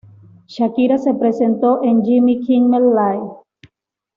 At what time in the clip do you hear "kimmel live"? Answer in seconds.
2.41-3.33